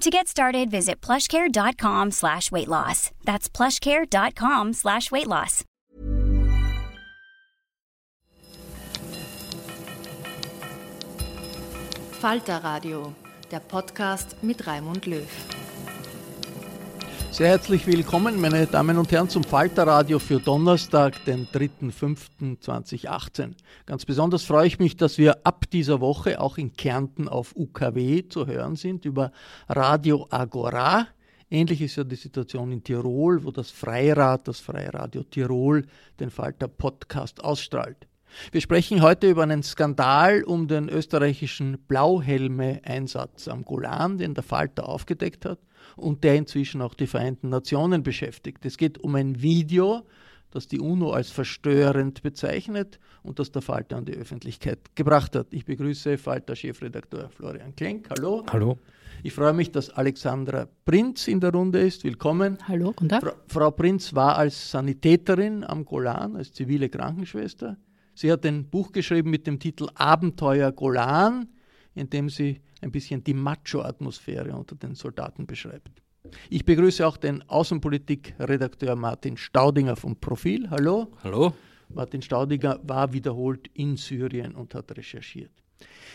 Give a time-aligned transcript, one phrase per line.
[0.00, 3.10] To get started, visit plushcare.com slash weight loss.
[3.24, 5.62] That's plushcare.com slash weight loss.
[12.18, 13.14] Falter Radio,
[13.50, 15.26] der Podcast mit Raimund Löw.
[17.32, 23.52] Sehr herzlich willkommen, meine Damen und Herren, zum Falterradio für Donnerstag, den 3.5.2018.
[23.86, 28.28] Ganz besonders freue ich mich, dass wir ab dieser Woche auch in Kärnten auf UKW
[28.28, 29.30] zu hören sind über
[29.68, 31.06] Radio Agora.
[31.48, 35.86] Ähnlich ist ja die Situation in Tirol, wo das Freirad, das Freiradio Tirol,
[36.18, 38.08] den Falter Podcast ausstrahlt.
[38.50, 44.88] Wir sprechen heute über einen Skandal um den österreichischen Blauhelme-Einsatz am Golan, den der Falter
[44.88, 45.60] aufgedeckt hat
[46.00, 48.64] und der inzwischen auch die Vereinten Nationen beschäftigt.
[48.64, 50.02] Es geht um ein Video,
[50.50, 55.48] das die UNO als verstörend bezeichnet und das der Falter an die Öffentlichkeit gebracht hat.
[55.50, 58.08] Ich begrüße Falter-Chefredakteur Florian Klenk.
[58.10, 58.44] Hallo.
[58.50, 58.78] Hallo.
[59.22, 62.04] Ich freue mich, dass Alexandra Prinz in der Runde ist.
[62.04, 62.56] Willkommen.
[62.66, 63.22] Hallo, guten Tag.
[63.22, 67.76] Fra Frau Prinz war als Sanitäterin am Golan, als zivile Krankenschwester.
[68.14, 71.48] Sie hat ein Buch geschrieben mit dem Titel Abenteuer Golan,
[71.94, 76.02] in dem sie ein bisschen die Macho-Atmosphäre unter den Soldaten beschreibt.
[76.48, 80.68] Ich begrüße auch den Außenpolitik-Redakteur Martin Staudinger vom Profil.
[80.70, 81.12] Hallo.
[81.24, 81.54] Hallo.
[81.88, 85.50] Martin Staudinger war wiederholt in Syrien und hat recherchiert.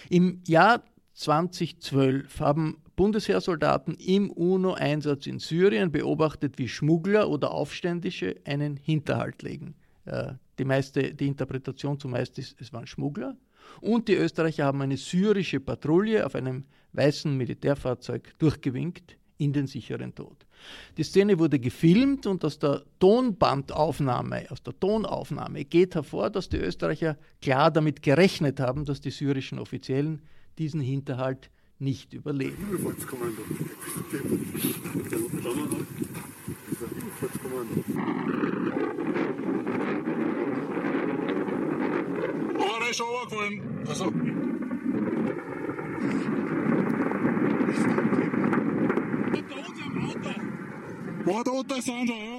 [0.09, 0.83] Im Jahr
[1.13, 9.75] 2012 haben Bundesheersoldaten im UNO-Einsatz in Syrien beobachtet, wie Schmuggler oder Aufständische einen Hinterhalt legen.
[10.05, 13.35] Äh, die, meiste, die Interpretation zumeist ist, es waren Schmuggler.
[13.81, 20.15] Und die Österreicher haben eine syrische Patrouille auf einem weißen Militärfahrzeug durchgewinkt in den sicheren
[20.15, 20.45] Tod.
[20.97, 26.57] Die Szene wurde gefilmt und aus der Tonbandaufnahme, aus der Tonaufnahme geht hervor, dass die
[26.57, 30.21] Österreicher klar damit gerechnet haben, dass die syrischen Offiziellen
[30.57, 31.49] diesen Hinterhalt
[31.79, 32.55] nicht überleben.
[38.43, 38.54] er
[42.95, 43.61] ist runtergefallen.
[43.87, 44.13] Also.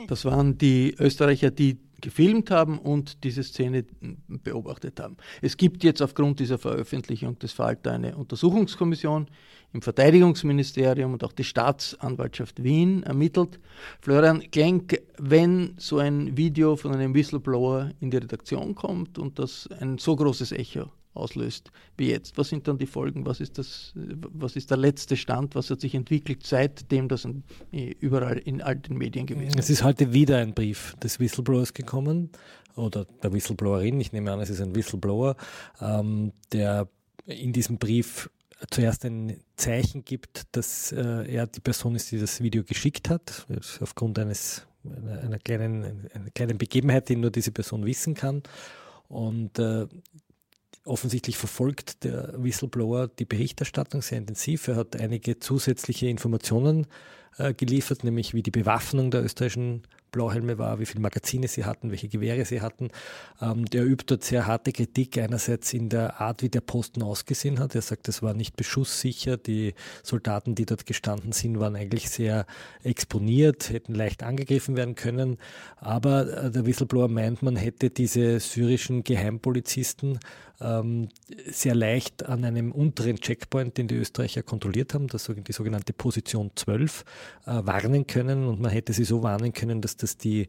[0.09, 3.84] Das waren die Österreicher, die gefilmt haben und diese Szene
[4.28, 5.17] beobachtet haben.
[5.43, 9.27] Es gibt jetzt aufgrund dieser Veröffentlichung des Falter eine Untersuchungskommission
[9.72, 13.59] im Verteidigungsministerium und auch die Staatsanwaltschaft Wien ermittelt.
[14.00, 19.69] Florian Klenk, wenn so ein Video von einem Whistleblower in die Redaktion kommt und das
[19.81, 22.37] ein so großes Echo auslöst wie jetzt.
[22.38, 23.27] Was sind dann die Folgen?
[23.27, 25.55] Was ist, das, was ist der letzte Stand?
[25.55, 27.26] Was hat sich entwickelt, seitdem das
[27.70, 29.64] überall in all den Medien gewesen ist?
[29.64, 32.31] Es ist heute wieder ein Brief des Whistleblowers gekommen
[32.76, 34.00] oder der Whistleblowerin.
[34.00, 35.37] Ich nehme an, es ist ein Whistleblower,
[35.81, 36.88] ähm, der
[37.26, 38.31] in diesem Brief
[38.70, 43.46] zuerst ein Zeichen gibt, dass äh, er die Person ist, die das Video geschickt hat,
[43.81, 48.43] aufgrund eines, einer, einer, kleinen, einer kleinen Begebenheit, die nur diese Person wissen kann.
[49.08, 49.87] Und äh,
[50.87, 54.69] offensichtlich verfolgt der Whistleblower die Berichterstattung sehr intensiv.
[54.69, 56.87] Er hat einige zusätzliche Informationen
[57.38, 59.83] äh, geliefert, nämlich wie die Bewaffnung der österreichischen
[60.16, 62.88] Blauhelme war, wie viele Magazine sie hatten, welche Gewehre sie hatten.
[63.42, 67.58] Ähm, der übt dort sehr harte Kritik, einerseits in der Art, wie der Posten ausgesehen
[67.58, 67.74] hat.
[67.74, 69.36] Er sagt, es war nicht beschusssicher.
[69.36, 72.46] Die Soldaten, die dort gestanden sind, waren eigentlich sehr
[72.82, 75.36] exponiert, hätten leicht angegriffen werden können.
[75.76, 80.18] Aber äh, der Whistleblower meint, man hätte diese syrischen Geheimpolizisten
[80.60, 81.08] ähm,
[81.46, 86.50] sehr leicht an einem unteren Checkpoint, den die Österreicher kontrolliert haben, das, die sogenannte Position
[86.54, 87.04] 12,
[87.46, 88.46] äh, warnen können.
[88.46, 90.49] Und man hätte sie so warnen können, dass das die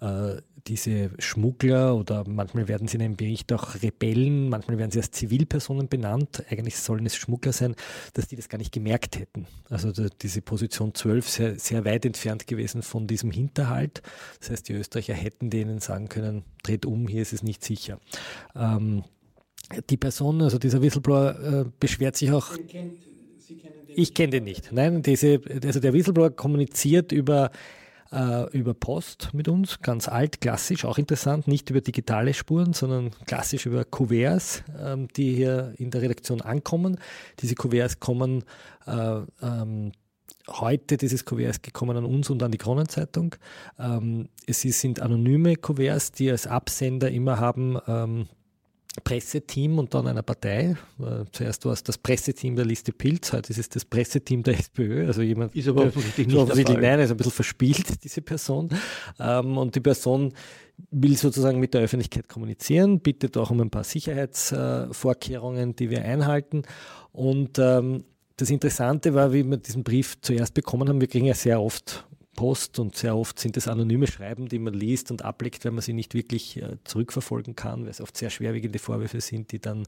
[0.00, 0.36] äh,
[0.66, 5.12] diese Schmuggler oder manchmal werden sie in einem Bericht auch Rebellen, manchmal werden sie als
[5.12, 7.76] Zivilpersonen benannt, eigentlich sollen es Schmuggler sein,
[8.14, 9.46] dass die das gar nicht gemerkt hätten.
[9.70, 14.02] Also diese Position 12 sehr, sehr weit entfernt gewesen von diesem Hinterhalt.
[14.40, 18.00] Das heißt, die Österreicher hätten denen sagen können, dreht um, hier ist es nicht sicher.
[18.54, 19.04] Ähm,
[19.88, 22.50] die Person, also dieser Whistleblower, äh, beschwert sich auch.
[23.88, 24.72] Ich kenne den nicht.
[24.72, 27.50] Nein, diese, also der Whistleblower kommuniziert über,
[28.12, 33.10] äh, über Post mit uns, ganz alt, klassisch, auch interessant, nicht über digitale Spuren, sondern
[33.26, 36.98] klassisch über Kuverts, äh, die hier in der Redaktion ankommen.
[37.40, 38.44] Diese Kuverts kommen
[38.86, 39.92] äh, ähm,
[40.48, 43.34] heute dieses Kuverts gekommen an uns und an die Kronenzeitung.
[43.78, 48.28] Ähm, es sind anonyme Kuverts, die als Absender immer haben ähm,
[49.02, 50.76] Presseteam und dann einer Partei.
[51.00, 54.58] Äh, zuerst war es das Presseteam der Liste Pilz, heute ist es das Presseteam der
[54.58, 55.06] SPÖ.
[55.06, 58.70] Also jemand ist aber offensichtlich nicht offensichtlich, nein, ist ein bisschen verspielt, diese Person.
[59.18, 60.32] Ähm, und die Person
[60.90, 66.62] will sozusagen mit der Öffentlichkeit kommunizieren, bittet auch um ein paar Sicherheitsvorkehrungen, die wir einhalten.
[67.12, 68.04] Und ähm,
[68.36, 72.06] das Interessante war, wie wir diesen Brief zuerst bekommen haben, wir kriegen ja sehr oft
[72.36, 75.82] Post und sehr oft sind es anonyme Schreiben, die man liest und ablegt, wenn man
[75.82, 79.84] sie nicht wirklich äh, zurückverfolgen kann, weil es oft sehr schwerwiegende Vorwürfe sind, die dann,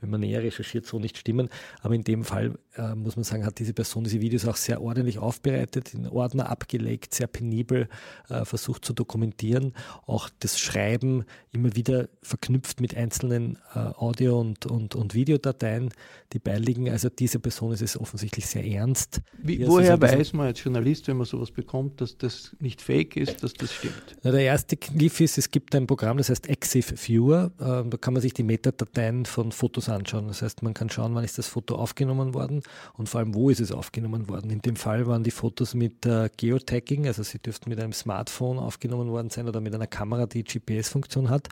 [0.00, 1.48] wenn man näher recherchiert, so nicht stimmen.
[1.80, 4.80] Aber in dem Fall äh, muss man sagen, hat diese Person diese Videos auch sehr
[4.80, 7.88] ordentlich aufbereitet, in Ordner abgelegt, sehr penibel
[8.28, 9.74] äh, versucht zu dokumentieren,
[10.06, 15.90] auch das Schreiben immer wieder verknüpft mit einzelnen äh, Audio- und, und, und Videodateien,
[16.32, 16.88] die beiliegen.
[16.88, 19.20] Also diese Person ist es offensichtlich sehr ernst.
[19.42, 23.16] Wie, woher weiß man als Journalist, wenn man sowas bekommt, kommt, dass das nicht fake
[23.16, 24.16] ist, dass das stimmt?
[24.22, 27.50] Na, der erste Kniff ist, es gibt ein Programm, das heißt Exif Viewer.
[27.58, 30.28] Äh, da kann man sich die Metadateien von Fotos anschauen.
[30.28, 32.62] Das heißt, man kann schauen, wann ist das Foto aufgenommen worden
[32.94, 34.50] und vor allem, wo ist es aufgenommen worden.
[34.50, 38.58] In dem Fall waren die Fotos mit äh, Geotagging, also sie dürften mit einem Smartphone
[38.58, 41.48] aufgenommen worden sein oder mit einer Kamera, die GPS-Funktion hat.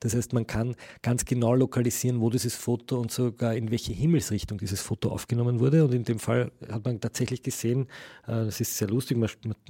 [0.00, 4.58] Das heißt, man kann ganz genau lokalisieren, wo dieses Foto und sogar in welche Himmelsrichtung
[4.58, 5.84] dieses Foto aufgenommen wurde.
[5.84, 7.88] Und in dem Fall hat man tatsächlich gesehen,
[8.26, 9.28] äh, das ist sehr lustig, man,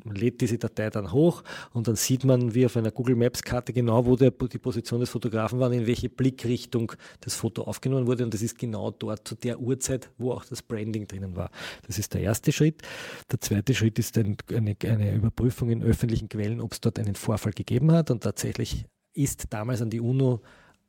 [0.08, 3.42] man lädt diese Datei dann hoch und dann sieht man wie auf einer Google Maps
[3.42, 8.06] Karte genau, wo der, die Position des Fotografen war, in welche Blickrichtung das Foto aufgenommen
[8.06, 11.50] wurde und das ist genau dort zu der Uhrzeit, wo auch das Branding drinnen war.
[11.86, 12.82] Das ist der erste Schritt.
[13.30, 17.14] Der zweite Schritt ist ein, eine, eine Überprüfung in öffentlichen Quellen, ob es dort einen
[17.14, 20.40] Vorfall gegeben hat und tatsächlich ist damals an die UNO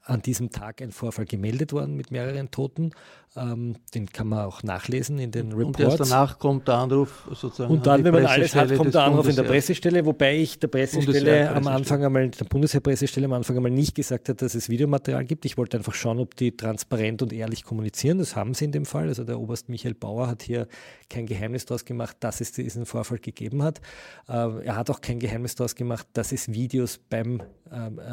[0.10, 2.92] an diesem Tag ein Vorfall gemeldet worden mit mehreren Toten.
[3.36, 5.80] Ähm, den kann man auch nachlesen in den Reports.
[5.80, 7.72] Und erst danach kommt der Anruf sozusagen.
[7.72, 10.68] Und dann, wenn man alles hat, kommt der Anruf in der Pressestelle, wobei ich der
[10.68, 15.26] Pressestelle am Anfang einmal, der Bundesheerpressestelle am Anfang einmal nicht gesagt hat, dass es Videomaterial
[15.26, 15.46] gibt.
[15.46, 18.18] Ich wollte einfach schauen, ob die transparent und ehrlich kommunizieren.
[18.18, 19.08] Das haben sie in dem Fall.
[19.08, 20.68] Also der Oberst Michael Bauer hat hier
[21.08, 23.80] kein Geheimnis daraus gemacht, dass es diesen Vorfall gegeben hat.
[24.28, 27.44] Äh, er hat auch kein Geheimnis daraus gemacht, dass es Videos beim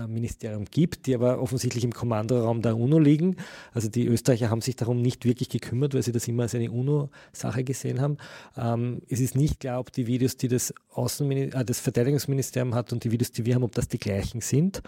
[0.09, 3.37] Ministerium gibt, die aber offensichtlich im Kommandoraum der UNO liegen.
[3.73, 6.71] Also die Österreicher haben sich darum nicht wirklich gekümmert, weil sie das immer als eine
[6.71, 8.17] UNO-Sache gesehen haben.
[8.57, 13.05] Ähm, es ist nicht klar, ob die Videos, die das, äh, das Verteidigungsministerium hat und
[13.05, 14.83] die Videos, die wir haben, ob das die gleichen sind.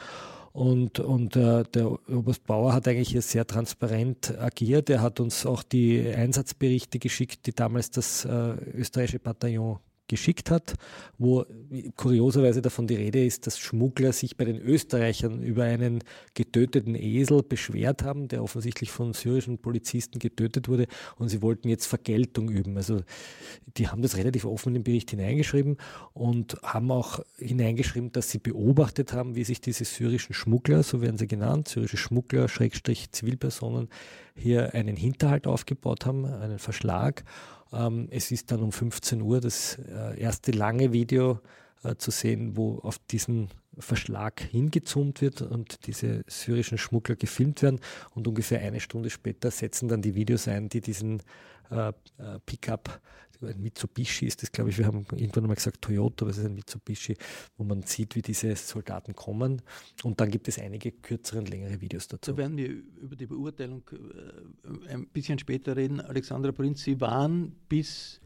[0.53, 4.91] Und, und äh, der Oberst Bauer hat eigentlich hier sehr transparent agiert.
[4.91, 10.75] Er hat uns auch die Einsatzberichte geschickt, die damals das äh, österreichische Bataillon geschickt hat,
[11.19, 11.45] wo
[11.97, 16.03] kurioserweise davon die Rede ist, dass Schmuggler sich bei den Österreichern über einen
[16.35, 20.87] getöteten Esel beschwert haben, der offensichtlich von syrischen Polizisten getötet wurde
[21.17, 22.77] und sie wollten jetzt Vergeltung üben.
[22.77, 23.01] Also
[23.77, 25.77] die haben das relativ offen in den Bericht hineingeschrieben
[26.15, 31.19] und haben auch hineingeschrieben, dass sie beobachtet haben, wie sich diese syrischen Schmuggler, so werden
[31.19, 33.89] sie genannt, syrische Schmuggler, Schrägstrich Zivilpersonen,
[34.35, 37.25] hier einen Hinterhalt aufgebaut haben, einen Verschlag
[37.73, 41.41] ähm, es ist dann um 15 Uhr das äh, erste lange Video
[41.85, 43.49] äh, zu sehen, wo auf diesen
[43.79, 47.81] Verschlag hingezoomt wird und diese syrischen Schmuggler gefilmt werden.
[48.15, 51.23] Und ungefähr eine Stunde später setzen dann die Videos ein, die diesen
[51.71, 51.93] äh, äh
[52.45, 53.01] Pickup
[53.43, 56.47] ein Mitsubishi ist das, glaube ich, wir haben irgendwann einmal gesagt Toyota, aber es ist
[56.47, 57.17] ein Mitsubishi,
[57.57, 59.63] wo man sieht, wie diese Soldaten kommen.
[60.03, 62.33] Und dann gibt es einige kürzere und längere Videos dazu.
[62.33, 66.01] Da werden wir über die Beurteilung äh, ein bisschen später reden.
[66.01, 68.21] Alexandra Prinz, Sie waren bis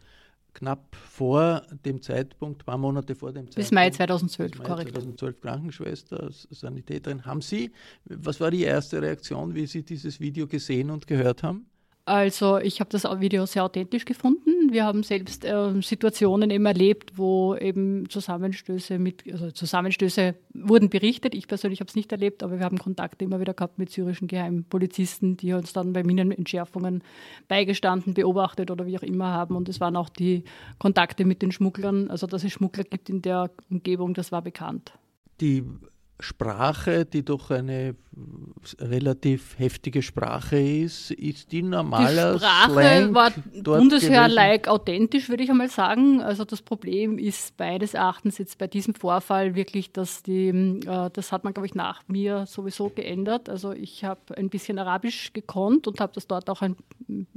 [0.54, 3.57] knapp vor dem Zeitpunkt, ein paar Monate vor dem Zeitpunkt.
[3.57, 4.92] Bis Mai 2012, bis Mai korrekt.
[4.92, 7.25] 2012 Krankenschwester, Sanitäterin.
[7.25, 7.73] Haben Sie,
[8.04, 11.66] was war die erste Reaktion, wie Sie dieses Video gesehen und gehört haben?
[12.05, 14.73] Also ich habe das Video sehr authentisch gefunden.
[14.73, 21.33] Wir haben selbst äh, Situationen eben erlebt, wo eben Zusammenstöße mit, also Zusammenstöße wurden berichtet.
[21.33, 24.27] Ich persönlich habe es nicht erlebt, aber wir haben Kontakte immer wieder gehabt mit syrischen
[24.27, 27.05] Geheimpolizisten, die uns dann bei Minenentschärfungen
[27.47, 29.55] beigestanden, beobachtet oder wie auch immer haben.
[29.55, 30.43] Und es waren auch die
[30.81, 32.11] Kontakte mit den Schmugglern.
[32.11, 34.93] Also dass es Schmuggler gibt in der Umgebung, das war bekannt.
[35.41, 35.63] Die
[36.23, 37.95] Sprache, die doch eine
[38.79, 45.50] relativ heftige Sprache ist, ist die normaler Die Sprache Slang war Bundesheer-like authentisch, würde ich
[45.50, 46.21] einmal sagen.
[46.21, 51.33] Also das Problem ist beides Erachtens jetzt bei diesem Vorfall wirklich, dass die, äh, das
[51.33, 53.49] hat man, glaube ich, nach mir sowieso geändert.
[53.49, 56.76] Also ich habe ein bisschen Arabisch gekonnt und habe das dort auch ein,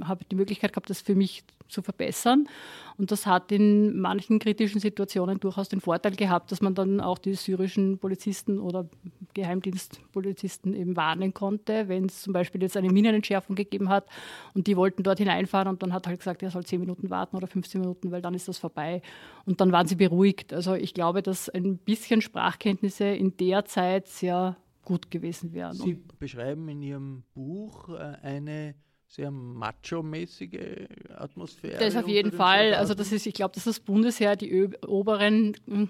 [0.04, 2.48] habe die Möglichkeit gehabt, das für mich zu verbessern.
[2.98, 7.18] Und das hat in manchen kritischen Situationen durchaus den Vorteil gehabt, dass man dann auch
[7.18, 8.88] die syrischen Polizisten oder
[9.34, 14.06] Geheimdienstpolizisten eben warnen konnte, wenn es zum Beispiel jetzt eine Minenentschärfung gegeben hat
[14.54, 17.36] und die wollten dort hineinfahren und dann hat halt gesagt, er soll 10 Minuten warten
[17.36, 19.02] oder 15 Minuten, weil dann ist das vorbei.
[19.44, 20.52] Und dann waren sie beruhigt.
[20.52, 25.74] Also ich glaube, dass ein bisschen Sprachkenntnisse in der Zeit sehr gut gewesen wären.
[25.74, 28.74] Sie beschreiben in Ihrem Buch äh, eine
[29.16, 31.78] sehr macho-mäßige Atmosphäre.
[31.78, 32.74] Das auf jeden den Fall.
[32.74, 35.88] Also das ist, ich glaube, dass das Bundesheer die oberen mh,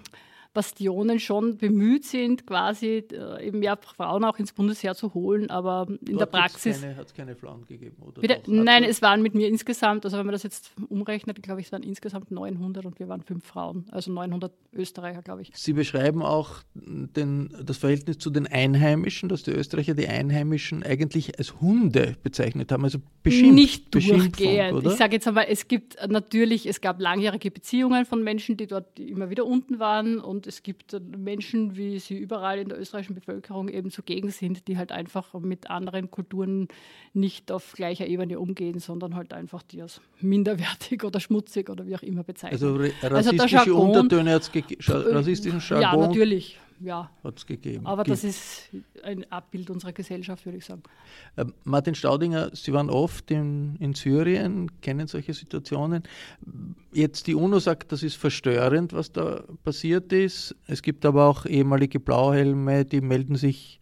[0.57, 5.85] Bastionen schon bemüht sind, quasi äh, eben mehr Frauen auch ins Bundesheer zu holen, aber
[5.87, 6.81] in der Dort hat's Praxis.
[6.81, 8.21] Keine, hat's keine Frauen gegeben, oder?
[8.27, 11.61] Hat's Nein, es- es waren mit mir insgesamt, also wenn man das jetzt umrechnet, glaube
[11.61, 15.51] ich, es waren insgesamt 900 und wir waren fünf Frauen, also 900 Österreicher, glaube ich.
[15.53, 21.37] Sie beschreiben auch den, das Verhältnis zu den Einheimischen, dass die Österreicher die Einheimischen eigentlich
[21.37, 23.53] als Hunde bezeichnet haben, also beschimpft.
[23.53, 24.83] Nicht durchgehend.
[24.85, 28.97] Ich sage jetzt einmal, es gibt natürlich, es gab langjährige Beziehungen von Menschen, die dort
[28.99, 33.15] immer wieder unten waren und es gibt äh, Menschen, wie sie überall in der österreichischen
[33.15, 36.67] Bevölkerung eben zugegen sind, die halt einfach mit anderen Kulturen
[37.13, 41.95] nicht auf gleicher Ebene umgehen, sondern halt einfach die als minderwertig oder schmutzig oder wie
[41.95, 42.53] auch immer bezeichnen.
[42.53, 46.59] also Also rassistische Jargon- Untertöne hat es gegeben, rassistischen ja, Jargon natürlich.
[46.79, 47.85] Ja, hat es gegeben.
[47.87, 48.69] aber Gibt- das ist
[49.03, 50.83] ein Abbild unserer Gesellschaft, würde ich sagen.
[51.35, 56.03] Äh, Martin Staudinger, Sie waren oft in, in Syrien, kennen solche Situationen.
[56.93, 60.55] Jetzt die UNO sagt, das ist verstörend, was da passiert ist.
[60.67, 63.79] Es gibt aber auch ehemalige Blauhelme, die melden sich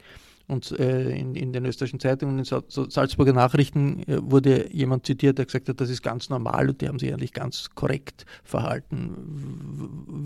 [0.47, 5.45] und äh, in, in den österreichischen Zeitungen, in Salzburger Nachrichten äh, wurde jemand zitiert, der
[5.45, 9.15] gesagt hat, das ist ganz normal und die haben sich eigentlich ganz korrekt verhalten.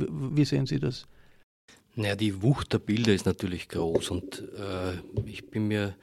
[0.02, 0.08] W-
[0.38, 1.08] Wie sehen Sie das?
[2.00, 4.94] Naja, die Wucht der Bilder ist natürlich groß und äh,
[5.26, 5.96] ich bin mir,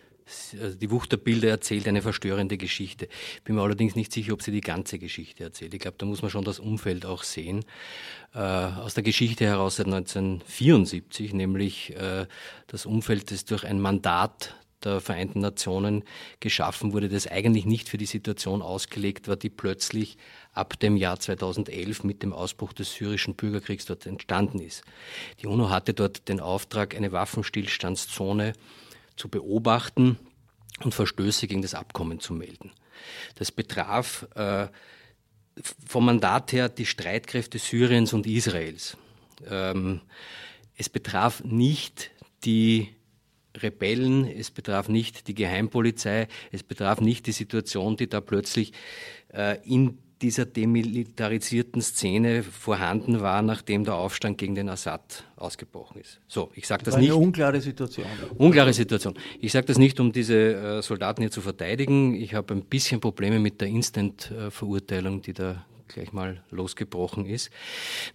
[0.61, 3.09] also die Wucht der Bilder erzählt eine verstörende Geschichte.
[3.45, 5.73] Bin mir allerdings nicht sicher, ob sie die ganze Geschichte erzählt.
[5.73, 7.65] Ich glaube, da muss man schon das Umfeld auch sehen.
[8.35, 12.27] Äh, aus der Geschichte heraus seit 1974, nämlich äh,
[12.67, 16.05] das Umfeld, das durch ein Mandat der Vereinten Nationen
[16.41, 20.19] geschaffen wurde, das eigentlich nicht für die Situation ausgelegt war, die plötzlich
[20.57, 24.83] ab dem Jahr 2011 mit dem Ausbruch des syrischen Bürgerkriegs dort entstanden ist.
[25.41, 28.55] Die UNO hatte dort den Auftrag, eine Waffenstillstandszone
[29.17, 30.19] zu beobachten
[30.83, 32.73] und Verstöße gegen das Abkommen zu melden.
[33.37, 34.69] Das betraf äh,
[35.87, 38.97] vom Mandat her die Streitkräfte Syriens und Israels.
[39.49, 40.01] Ähm,
[40.77, 42.11] es betraf nicht
[42.45, 42.95] die
[43.57, 48.73] Rebellen, es betraf nicht die Geheimpolizei, es betraf nicht die Situation, die da plötzlich
[49.33, 56.21] äh, in dieser demilitarisierten Szene vorhanden war, nachdem der Aufstand gegen den Assad ausgebrochen ist.
[56.27, 57.11] So, ich sage das War nicht.
[57.11, 58.07] eine unklare Situation.
[58.39, 59.15] Unklare Situation.
[59.41, 62.15] Ich sage das nicht, um diese äh, Soldaten hier zu verteidigen.
[62.15, 67.51] Ich habe ein bisschen Probleme mit der Instant-Verurteilung, die da gleich mal losgebrochen ist.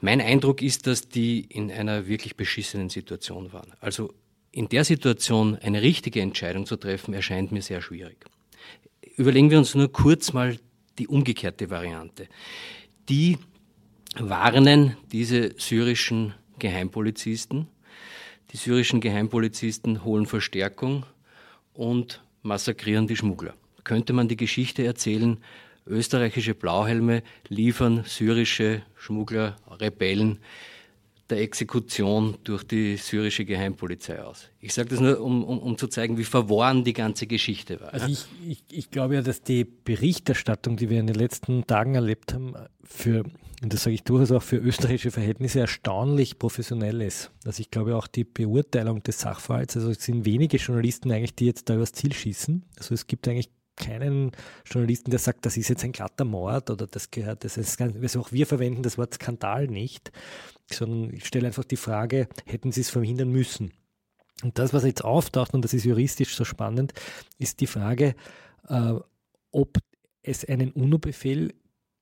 [0.02, 3.74] Mein Eindruck ist, dass die in einer wirklich beschissenen Situation waren.
[3.80, 4.14] Also
[4.52, 8.26] in der Situation eine richtige Entscheidung zu treffen, erscheint mir sehr schwierig.
[9.16, 10.58] Überlegen wir uns nur kurz mal
[10.98, 12.28] die umgekehrte Variante.
[13.10, 13.38] Die
[14.18, 17.68] warnen diese syrischen Geheimpolizisten,
[18.52, 21.06] die syrischen Geheimpolizisten holen Verstärkung
[21.74, 23.54] und massakrieren die Schmuggler.
[23.84, 25.38] Könnte man die Geschichte erzählen,
[25.88, 30.40] österreichische Blauhelme liefern syrische Schmuggler, Rebellen
[31.32, 34.50] der Exekution durch die syrische Geheimpolizei aus.
[34.60, 37.94] Ich sage das nur, um, um, um zu zeigen, wie verworren die ganze Geschichte war.
[37.94, 41.96] Also ich, ich, ich glaube ja, dass die Berichterstattung, die wir in den letzten Tagen
[41.96, 43.24] erlebt haben, für,
[43.64, 47.32] und das sage ich durchaus auch für österreichische Verhältnisse, erstaunlich professionell ist.
[47.46, 51.46] Also ich glaube auch die Beurteilung des Sachverhalts, also es sind wenige Journalisten eigentlich, die
[51.46, 52.64] jetzt da übers Ziel schießen.
[52.78, 53.50] Also es gibt eigentlich
[53.82, 54.32] keinen
[54.66, 58.22] Journalisten, der sagt, das ist jetzt ein glatter Mord oder das gehört, das ist also
[58.22, 60.12] auch wir verwenden das Wort Skandal nicht,
[60.72, 63.74] sondern ich stelle einfach die Frage, hätten sie es verhindern müssen?
[64.44, 66.94] Und das, was jetzt auftaucht, und das ist juristisch so spannend,
[67.38, 68.16] ist die Frage,
[68.68, 68.94] äh,
[69.52, 69.78] ob
[70.24, 71.54] es einen UNO-Befehl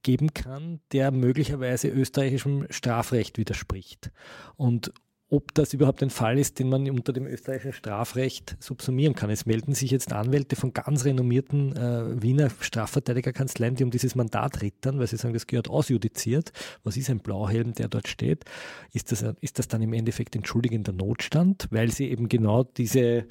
[0.04, 4.12] geben kann, der möglicherweise österreichischem Strafrecht widerspricht.
[4.56, 4.94] Und
[5.32, 9.30] ob das überhaupt ein Fall ist, den man unter dem österreichischen Strafrecht subsumieren kann.
[9.30, 14.62] Es melden sich jetzt Anwälte von ganz renommierten äh, Wiener Strafverteidigerkanzleien, die um dieses Mandat
[14.62, 16.52] rittern, weil sie sagen, das gehört ausjudiziert.
[16.84, 18.46] Was ist ein Blauhelm, der dort steht?
[18.92, 23.26] Ist das, ist das dann im Endeffekt entschuldigender Notstand, weil sie eben genau diese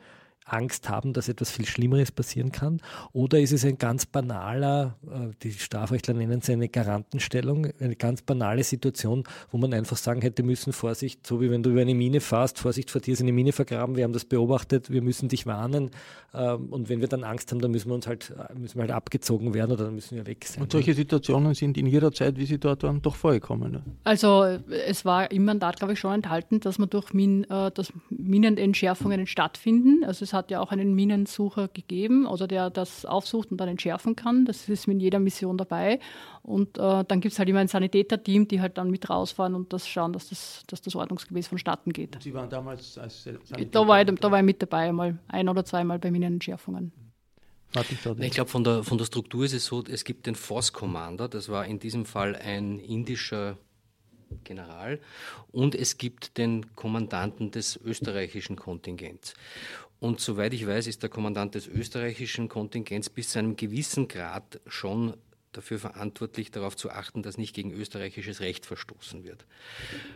[0.53, 2.81] Angst haben, dass etwas viel Schlimmeres passieren kann?
[3.13, 8.23] Oder ist es ein ganz banaler, äh, die Strafrechtler nennen es eine Garantenstellung, eine ganz
[8.23, 11.95] banale Situation, wo man einfach sagen hätte müssen, Vorsicht, so wie wenn du über eine
[11.95, 15.29] Mine fährst, Vorsicht, vor dir ist eine Mine vergraben, wir haben das beobachtet, wir müssen
[15.29, 15.91] dich warnen.
[16.35, 18.93] Ähm, und wenn wir dann Angst haben, dann müssen wir uns halt, müssen wir halt
[18.93, 20.63] abgezogen werden oder dann müssen wir weg sein.
[20.63, 23.73] Und solche Situationen sind in Ihrer Zeit, wie Sie dort waren, doch vorgekommen?
[23.73, 23.83] Ne?
[24.05, 24.45] Also
[24.87, 29.27] es war im Mandat, glaube ich, schon enthalten, dass man durch Min, äh, dass Minenentschärfungen
[29.27, 30.05] stattfinden.
[30.05, 34.17] Also es hat ja auch einen Minensucher gegeben, also der das aufsucht und dann entschärfen
[34.17, 34.45] kann.
[34.45, 36.01] Das ist in jeder Mission dabei.
[36.43, 39.73] Und äh, dann gibt es halt immer ein Sanitäterteam, die halt dann mit rausfahren und
[39.73, 42.17] das schauen, dass das, dass das ordnungsgemäß vonstatten geht.
[42.23, 43.71] Sie waren damals als Sanitäter?
[43.71, 46.93] Da war, ich, da war ich mit dabei, mal ein oder zweimal bei Minenentschärfungen.
[48.21, 51.29] Ich glaube, von der, von der Struktur ist es so, es gibt den Force Commander,
[51.29, 53.59] das war in diesem Fall ein indischer
[54.45, 54.99] General,
[55.53, 59.35] und es gibt den Kommandanten des österreichischen Kontingents.
[60.01, 64.61] Und soweit ich weiß, ist der Kommandant des österreichischen Kontingents bis zu einem gewissen Grad
[64.67, 65.15] schon
[65.53, 69.47] dafür verantwortlich, darauf zu achten, dass nicht gegen österreichisches Recht verstoßen wird.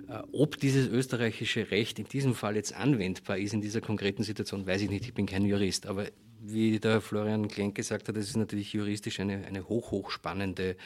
[0.09, 4.67] Äh, ob dieses österreichische Recht in diesem Fall jetzt anwendbar ist, in dieser konkreten Situation,
[4.67, 5.05] weiß ich nicht.
[5.05, 5.87] Ich bin kein Jurist.
[5.87, 6.07] Aber
[6.41, 10.77] wie der Florian Klenk gesagt hat, das ist natürlich juristisch eine, eine hoch, hoch spannende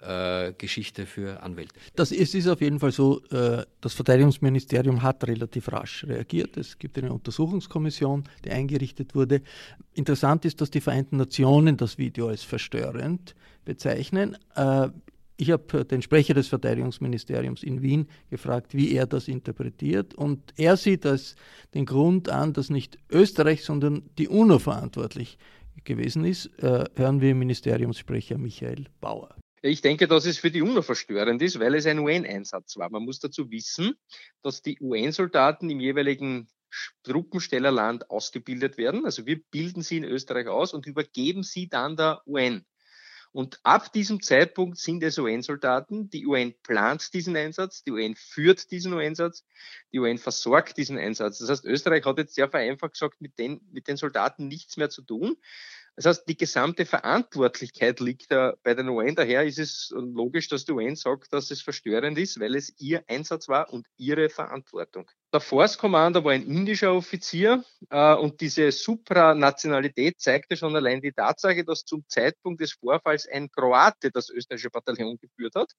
[0.00, 1.74] äh, Geschichte für Anwälte.
[1.94, 6.58] Das ist, ist auf jeden Fall so, äh, das Verteidigungsministerium hat relativ rasch reagiert.
[6.58, 9.40] Es gibt eine Untersuchungskommission, die eingerichtet wurde.
[9.94, 13.34] Interessant ist, dass die Vereinten Nationen das Video als verstörend
[13.64, 14.36] bezeichnen.
[14.54, 14.90] Äh,
[15.38, 20.14] ich habe den Sprecher des Verteidigungsministeriums in Wien gefragt, wie er das interpretiert.
[20.14, 21.36] Und er sieht als
[21.72, 25.38] den Grund an, dass nicht Österreich, sondern die UNO verantwortlich
[25.84, 26.50] gewesen ist.
[26.58, 29.36] hören wir Ministeriumssprecher Michael Bauer.
[29.62, 32.90] Ich denke, dass es für die UNO verstörend ist, weil es ein UN-Einsatz war.
[32.90, 33.96] Man muss dazu wissen,
[34.42, 36.48] dass die UN-Soldaten im jeweiligen
[37.04, 39.04] Truppenstellerland ausgebildet werden.
[39.04, 42.64] Also wir bilden sie in Österreich aus und übergeben sie dann der UN.
[43.32, 46.08] Und ab diesem Zeitpunkt sind es UN-Soldaten.
[46.08, 49.44] Die UN plant diesen Einsatz, die UN führt diesen UN-Einsatz,
[49.92, 51.38] die UN versorgt diesen Einsatz.
[51.38, 54.88] Das heißt, Österreich hat jetzt sehr vereinfacht gesagt, mit den, mit den Soldaten nichts mehr
[54.88, 55.36] zu tun.
[55.96, 59.14] Das heißt, die gesamte Verantwortlichkeit liegt da bei den UN.
[59.14, 63.02] Daher ist es logisch, dass die UN sagt, dass es verstörend ist, weil es ihr
[63.08, 65.10] Einsatz war und ihre Verantwortung.
[65.32, 71.12] Der Force Commander war ein indischer Offizier äh, und diese Supranationalität zeigte schon allein die
[71.12, 75.72] Tatsache, dass zum Zeitpunkt des Vorfalls ein Kroate das österreichische Bataillon geführt hat.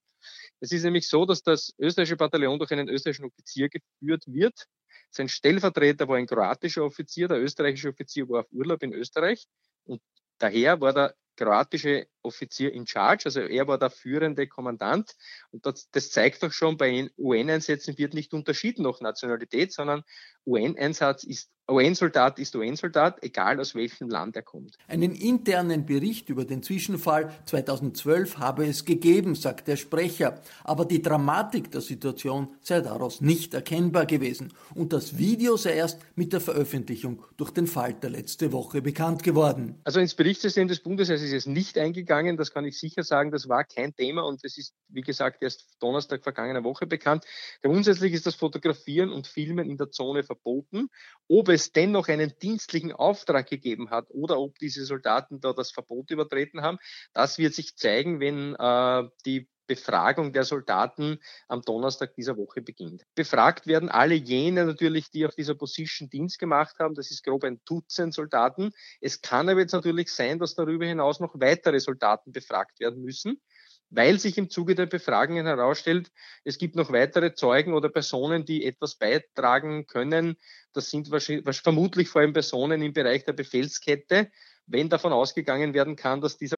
[0.59, 4.65] Es ist nämlich so, dass das österreichische Bataillon durch einen österreichischen Offizier geführt wird.
[5.09, 9.47] Sein Stellvertreter war ein kroatischer Offizier, der österreichische Offizier war auf Urlaub in Österreich
[9.85, 10.01] und
[10.37, 15.15] daher war der kroatische Offizier in Charge, also er war der führende Kommandant.
[15.51, 20.03] Und das, das zeigt doch schon, bei UN-Einsätzen wird nicht unterschieden nach Nationalität, sondern
[20.47, 24.77] UN-Einsatz ist UN-Soldat ist UN-Soldat, egal aus welchem Land er kommt.
[24.87, 31.01] Einen internen Bericht über den Zwischenfall 2012 habe es gegeben, sagt der Sprecher, aber die
[31.01, 36.39] Dramatik der Situation sei daraus nicht erkennbar gewesen und das Video sei erst mit der
[36.39, 39.75] Veröffentlichung durch den Falter letzte Woche bekannt geworden.
[39.83, 43.49] Also ins Berichtssystem des Bundes ist es nicht eingegangen, das kann ich sicher sagen, das
[43.49, 47.25] war kein Thema und es ist, wie gesagt, erst Donnerstag vergangener Woche bekannt.
[47.61, 50.89] Grundsätzlich ist das Fotografieren und Filmen in der Zone verboten.
[51.27, 56.11] Ob es dennoch einen dienstlichen Auftrag gegeben hat oder ob diese Soldaten da das Verbot
[56.11, 56.77] übertreten haben,
[57.13, 61.19] das wird sich zeigen, wenn äh, die Befragung der Soldaten
[61.49, 63.03] am Donnerstag dieser Woche beginnt.
[63.15, 66.95] Befragt werden alle jene natürlich, die auf dieser Position Dienst gemacht haben.
[66.95, 68.71] Das ist grob ein Dutzend Soldaten.
[69.01, 73.41] Es kann aber jetzt natürlich sein, dass darüber hinaus noch weitere Soldaten befragt werden müssen
[73.89, 76.11] weil sich im Zuge der Befragungen herausstellt,
[76.43, 80.37] es gibt noch weitere Zeugen oder Personen, die etwas beitragen können.
[80.73, 84.29] Das sind vermutlich vor allem Personen im Bereich der Befehlskette,
[84.65, 86.55] wenn davon ausgegangen werden kann, dass dieser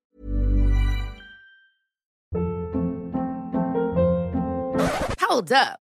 [5.29, 5.88] Hold up.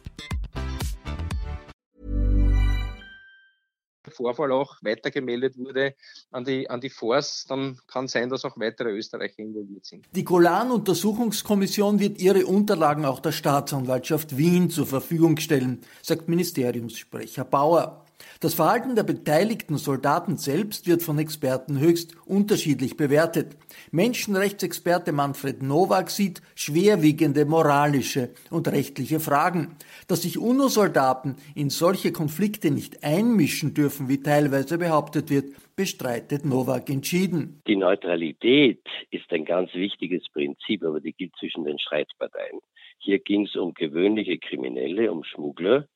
[4.09, 5.95] Vorfall auch weitergemeldet wurde
[6.31, 10.05] an die, an die Force, dann kann sein, dass auch weitere Österreicher involviert sind.
[10.15, 18.00] Die Golan-Untersuchungskommission wird ihre Unterlagen auch der Staatsanwaltschaft Wien zur Verfügung stellen, sagt Ministeriumssprecher Bauer.
[18.41, 23.55] Das Verhalten der beteiligten Soldaten selbst wird von Experten höchst unterschiedlich bewertet.
[23.91, 29.75] Menschenrechtsexperte Manfred Nowak sieht schwerwiegende moralische und rechtliche Fragen.
[30.07, 36.89] Dass sich UNO-Soldaten in solche Konflikte nicht einmischen dürfen, wie teilweise behauptet wird, bestreitet Nowak
[36.89, 37.61] entschieden.
[37.67, 42.57] Die Neutralität ist ein ganz wichtiges Prinzip, aber die gilt zwischen den Streitparteien.
[42.97, 45.87] Hier ging es um gewöhnliche Kriminelle, um Schmuggler,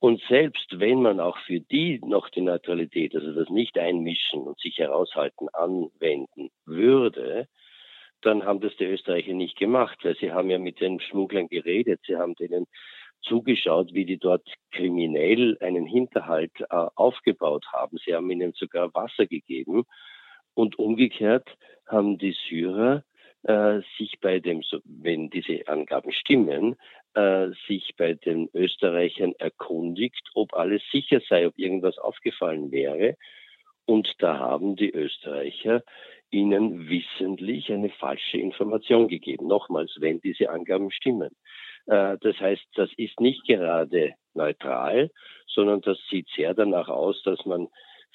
[0.00, 4.78] und selbst wenn man auch für die noch die Neutralität, also das Nicht-Einmischen und sich
[4.78, 7.48] heraushalten, anwenden würde,
[8.22, 12.00] dann haben das die Österreicher nicht gemacht, weil sie haben ja mit den Schmugglern geredet,
[12.06, 12.66] sie haben denen
[13.22, 17.98] zugeschaut, wie die dort kriminell einen Hinterhalt äh, aufgebaut haben.
[18.04, 19.84] Sie haben ihnen sogar Wasser gegeben.
[20.54, 21.48] Und umgekehrt
[21.86, 23.04] haben die Syrer
[23.42, 26.76] äh, sich bei dem, wenn diese Angaben stimmen,
[27.14, 33.16] äh, sich bei den Österreichern erkundigt, ob alles sicher sei, ob irgendwas aufgefallen wäre.
[33.86, 35.82] Und da haben die Österreicher
[36.30, 39.46] ihnen wissentlich eine falsche Information gegeben.
[39.46, 41.30] Nochmals, wenn diese Angaben stimmen.
[41.86, 45.10] Äh, das heißt, das ist nicht gerade neutral,
[45.46, 47.68] sondern das sieht sehr danach aus, dass man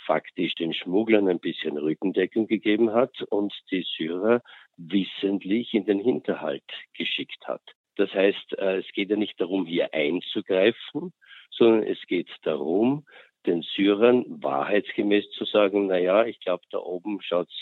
[0.06, 4.42] faktisch den Schmugglern ein bisschen Rückendeckung gegeben hat und die Syrer
[4.78, 7.62] wissentlich in den Hinterhalt geschickt hat.
[7.96, 11.14] Das heißt, äh, es geht ja nicht darum, hier einzugreifen,
[11.52, 13.06] sondern es geht darum,
[13.46, 17.54] den Syrern wahrheitsgemäß zu sagen, na ja, ich glaube, da oben schaut's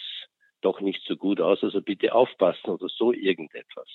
[0.61, 3.89] doch nicht so gut aus, also bitte aufpassen oder so irgendetwas.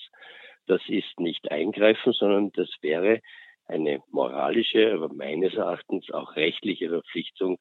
[0.67, 3.21] Das ist nicht eingreifen, sondern das wäre
[3.65, 7.57] eine moralische, aber meines Erachtens auch rechtliche Verpflichtung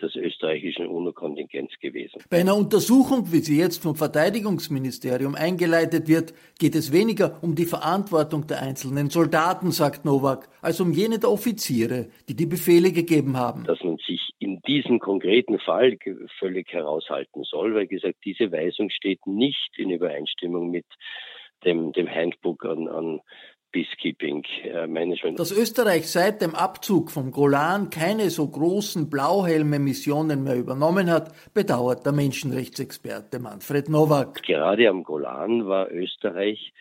[0.00, 2.22] des österreichischen UNO-Kontingents gewesen.
[2.30, 7.64] Bei einer Untersuchung, wie sie jetzt vom Verteidigungsministerium eingeleitet wird, geht es weniger um die
[7.64, 13.36] Verantwortung der einzelnen Soldaten, sagt Nowak, als um jene der Offiziere, die die Befehle gegeben
[13.36, 13.64] haben.
[13.64, 15.96] Dass man sich in diesem konkreten Fall
[16.38, 20.86] völlig heraushalten soll, weil gesagt, diese Weisung steht nicht in Übereinstimmung mit
[21.64, 23.20] dem, dem Handbook an, an
[23.76, 25.34] Peacekeeping äh.
[25.36, 32.06] Dass Österreich seit dem Abzug vom Golan keine so großen Blauhelme-Missionen mehr übernommen hat, bedauert
[32.06, 34.42] der Menschenrechtsexperte Manfred Nowak.
[34.44, 36.72] Gerade am Golan war Österreich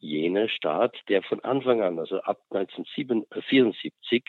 [0.00, 4.22] jener Staat, der von Anfang an, also ab 1974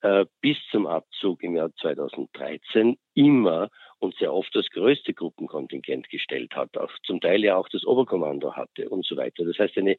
[0.00, 3.68] äh, bis zum Abzug im Jahr 2013 immer
[4.00, 8.54] und sehr oft das größte Gruppenkontingent gestellt hat, auch zum Teil ja auch das Oberkommando
[8.54, 9.44] hatte und so weiter.
[9.44, 9.96] Das heißt, eine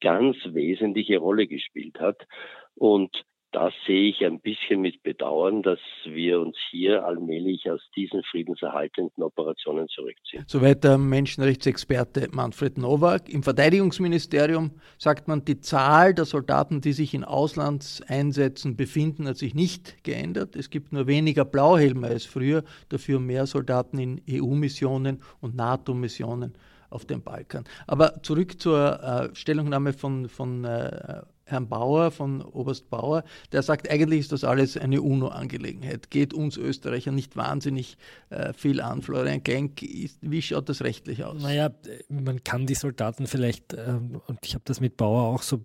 [0.00, 2.26] ganz wesentliche Rolle gespielt hat.
[2.74, 3.24] Und
[3.56, 9.24] das sehe ich ein bisschen mit Bedauern, dass wir uns hier allmählich aus diesen friedenserhaltenden
[9.24, 10.44] Operationen zurückziehen.
[10.46, 13.30] Soweit der Menschenrechtsexperte Manfred Nowak.
[13.30, 19.54] Im Verteidigungsministerium sagt man, die Zahl der Soldaten, die sich in Auslandseinsätzen befinden, hat sich
[19.54, 20.54] nicht geändert.
[20.54, 26.58] Es gibt nur weniger Blauhelme als früher, dafür mehr Soldaten in EU-Missionen und NATO-Missionen
[26.90, 27.64] auf dem Balkan.
[27.86, 33.88] Aber zurück zur äh, Stellungnahme von, von äh, Herrn Bauer, von Oberst Bauer, der sagt,
[33.88, 37.96] eigentlich ist das alles eine UNO-Angelegenheit, geht uns Österreicher nicht wahnsinnig
[38.30, 39.00] äh, viel an.
[39.00, 41.40] Florian Klenk, wie schaut das rechtlich aus?
[41.40, 41.70] Naja,
[42.08, 45.64] man kann die Soldaten vielleicht, ähm, und ich habe das mit Bauer auch so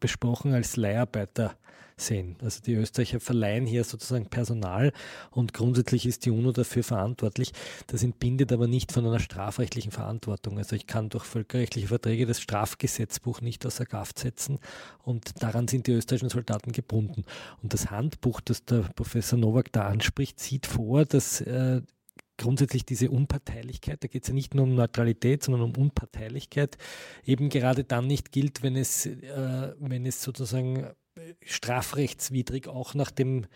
[0.00, 1.56] besprochen, als Leiharbeiter
[1.98, 2.36] sehen.
[2.42, 4.92] Also die Österreicher verleihen hier sozusagen Personal
[5.30, 7.52] und grundsätzlich ist die UNO dafür verantwortlich.
[7.86, 10.58] Das entbindet aber nicht von einer strafrechtlichen Verantwortung.
[10.58, 14.58] Also ich kann durch völkerrechtliche Verträge das Strafgesetzbuch nicht außer Kraft setzen
[15.04, 17.24] und daran sind die österreichischen Soldaten gebunden.
[17.62, 21.80] Und das Handbuch, das der Professor Nowak da anspricht, sieht vor, dass äh,
[22.36, 26.76] grundsätzlich diese Unparteilichkeit, da geht es ja nicht nur um Neutralität, sondern um Unparteilichkeit,
[27.24, 30.90] eben gerade dann nicht gilt, wenn es, äh, wenn es sozusagen
[31.44, 33.46] strafrechtswidrig auch nach dem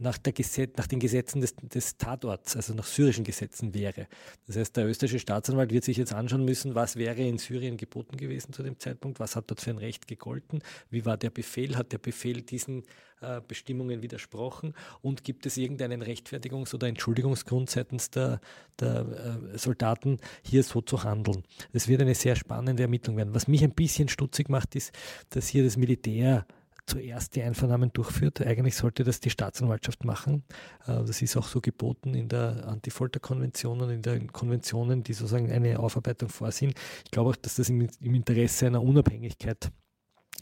[0.00, 4.06] nach, Gesetz, nach, den Gesetzen des, des, Tatorts, also nach syrischen Gesetzen wäre.
[4.46, 8.16] Das heißt, der österreichische Staatsanwalt wird sich jetzt anschauen müssen, was wäre in Syrien geboten
[8.16, 11.76] gewesen zu dem Zeitpunkt, was hat dort für ein Recht gegolten, wie war der Befehl,
[11.76, 12.84] hat der Befehl diesen
[13.20, 18.40] äh, Bestimmungen widersprochen und gibt es irgendeinen Rechtfertigungs- oder Entschuldigungsgrund seitens der,
[18.78, 21.44] der äh, Soldaten, hier so zu handeln.
[21.74, 23.34] Das wird eine sehr spannende Ermittlung werden.
[23.34, 24.92] Was mich ein bisschen stutzig macht, ist,
[25.28, 26.46] dass hier das Militär
[26.90, 28.40] zuerst die Einvernahmen durchführt.
[28.40, 30.44] Eigentlich sollte das die Staatsanwaltschaft machen.
[30.86, 35.50] Äh, das ist auch so geboten in der Antifolterkonvention und in den Konventionen, die sozusagen
[35.50, 36.74] eine Aufarbeitung vorsehen.
[37.04, 39.70] Ich glaube auch, dass das im, Interesse einer Unabhängigkeit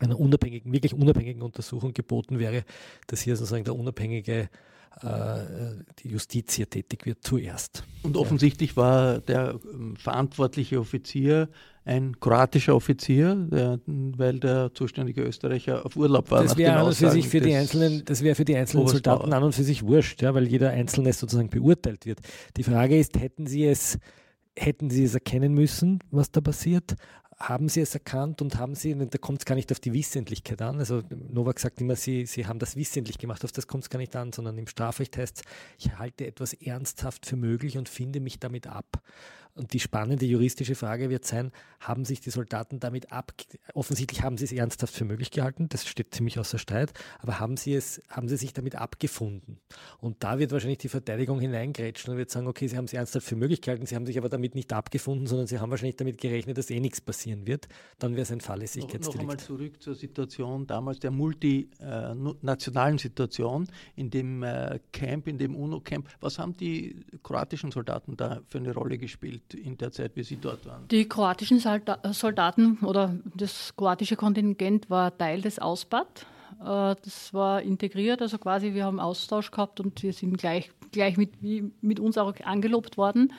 [0.01, 2.63] einer unabhängigen, wirklich unabhängigen Untersuchung geboten wäre,
[3.09, 4.49] dass hier sozusagen der unabhängige
[5.03, 7.85] die Justiz hier tätig wird zuerst.
[8.03, 11.49] Und offensichtlich war der ähm, verantwortliche Offizier
[11.85, 16.43] ein kroatischer Offizier, der, weil der zuständige Österreicher auf Urlaub war.
[16.43, 19.55] Das wäre für sich für die einzelnen, das wäre für die einzelnen Soldaten an und
[19.55, 22.21] für sich wurscht, ja, weil jeder Einzelne sozusagen beurteilt wird.
[22.59, 23.99] Die Frage ist, hätten Sie es
[24.59, 26.97] hätten sie es erkennen müssen, was da passiert?
[27.38, 30.61] Haben Sie es erkannt und haben Sie, da kommt es gar nicht auf die Wissentlichkeit
[30.61, 33.90] an, also Novak sagt immer, Sie, Sie haben das wissentlich gemacht, auf das kommt es
[33.90, 35.42] gar nicht an, sondern im Strafrecht heißt es,
[35.79, 39.03] ich halte etwas ernsthaft für möglich und finde mich damit ab.
[39.59, 43.33] Und die spannende juristische Frage wird sein, haben sich die Soldaten damit ab,
[43.74, 47.57] offensichtlich haben sie es ernsthaft für möglich gehalten, das steht ziemlich außer Streit, aber haben
[47.57, 49.59] sie es, haben sie sich damit abgefunden?
[49.98, 53.27] Und da wird wahrscheinlich die Verteidigung hineingrätschen und wird sagen, okay, sie haben es ernsthaft
[53.27, 56.18] für möglich gehalten, sie haben sich aber damit nicht abgefunden, sondern sie haben wahrscheinlich damit
[56.18, 57.69] gerechnet, dass eh nichts passieren wird.
[57.99, 59.07] Dann wäre es ein Fahrlässigkeitsdelikt.
[59.07, 65.27] Noch, noch einmal zurück zur Situation damals, der multinationalen äh, Situation in dem äh, Camp,
[65.29, 66.09] in dem UNO-Camp.
[66.21, 69.55] Was haben die kroatischen Soldaten da für eine Rolle gespielt?
[69.55, 70.87] in der Zeit, wie Sie dort waren?
[70.88, 76.27] Die kroatischen Soldaten oder das kroatische Kontingent war Teil des Ausbad.
[76.61, 81.17] Äh, das war integriert, also quasi wir haben Austausch gehabt und wir sind gleich, gleich
[81.17, 83.33] mit, mit uns auch angelobt worden.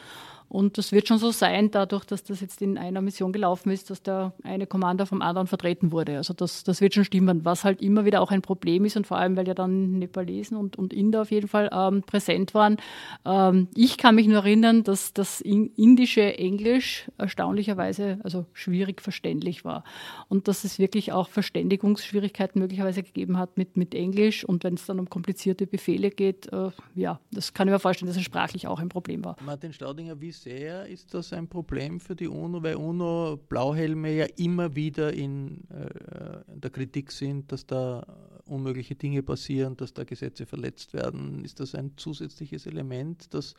[0.50, 3.92] Und das wird schon so sein, dadurch, dass das jetzt in einer Mission gelaufen ist,
[3.92, 6.18] dass der eine Commander vom anderen vertreten wurde.
[6.18, 9.06] Also das, das wird schon stimmen, was halt immer wieder auch ein Problem ist und
[9.06, 12.78] vor allem, weil ja dann Nepalesen und, und Inder auf jeden Fall ähm, präsent waren.
[13.26, 19.84] Ähm, ich kann mich nur erinnern, dass das indische Englisch erstaunlicherweise also schwierig verständlich war
[20.30, 24.88] und dass es wirklich auch Verständigungsschwierigkeiten möglicherweise gegeben hat mit, mit Englisch und wenn es
[24.88, 28.66] dann um komplizierte Befehle geht, äh, ja, das kann ich mir vorstellen, dass es sprachlich
[28.66, 29.36] auch ein Problem war.
[29.46, 34.76] Martin Staudinger, wie sehr ist das ein Problem für die UNO, weil UNO-Blauhelme ja immer
[34.76, 38.06] wieder in, äh, der Kritik sind, dass da
[38.46, 41.44] unmögliche Dinge passieren, dass da Gesetze verletzt werden.
[41.44, 43.54] Ist das ein zusätzliches Element, das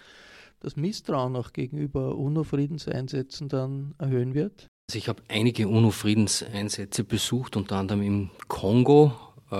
[0.61, 4.69] das Misstrauen auch gegenüber UNO-Friedenseinsätzen dann erhöhen wird?
[4.89, 9.13] Also ich habe einige UNO-Friedenseinsätze besucht, unter anderem im Kongo,
[9.51, 9.57] äh,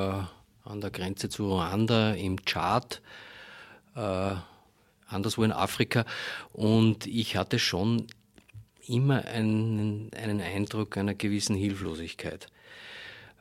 [0.65, 3.01] an der Grenze zu Ruanda, im Tschad.
[3.95, 4.35] Äh,
[5.13, 6.05] anderswo in Afrika.
[6.53, 8.07] Und ich hatte schon
[8.87, 12.49] immer einen, einen Eindruck einer gewissen Hilflosigkeit.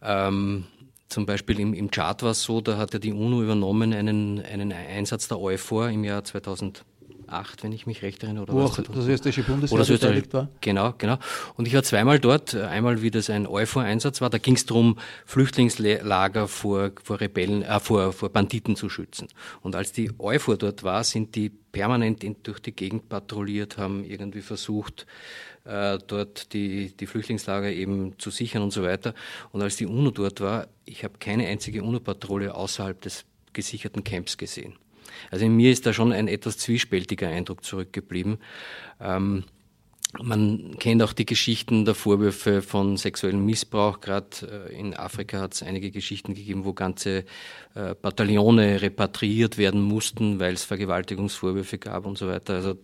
[0.02, 0.66] Ähm,
[1.08, 4.44] zum Beispiel im, im Chart war es so, da hat ja die UNO übernommen einen,
[4.44, 6.86] einen Einsatz der EUFOR im Jahr 2000.
[7.30, 8.44] 2008, wenn ich mich recht erinnere.
[8.44, 10.50] Oder Wo auch das österreichische Bundesheer beteiligt war.
[10.62, 11.18] Genau, genau.
[11.56, 14.98] Und ich war zweimal dort, einmal wie das ein EUFOR-Einsatz war, da ging es darum,
[15.26, 19.28] Flüchtlingslager vor, vor Rebellen, äh, vor, vor Banditen zu schützen.
[19.62, 24.04] Und als die EUFOR dort war, sind die permanent in, durch die Gegend patrouilliert, haben
[24.04, 25.06] irgendwie versucht,
[25.64, 29.14] äh, dort die, die Flüchtlingslager eben zu sichern und so weiter.
[29.54, 34.38] Und als die UNO dort war, ich habe keine einzige UNO-Patrouille außerhalb des gesicherten Camps
[34.38, 34.76] gesehen.
[35.32, 38.40] Also in mir ist da schon ein etwas zwiespältiger Eindruck zurückgeblieben.
[39.00, 39.46] Ähm,
[40.18, 44.02] man kennt auch die Geschichten der Vorwürfe von sexuellem Missbrauch.
[44.02, 47.26] Gerade äh, in Afrika hat es einige Geschichten gegeben, wo ganze
[47.76, 52.56] äh, Bataillone repatriiert werden mussten, weil es Vergewaltigungsvorwürfe gab und so weiter.
[52.56, 52.76] Also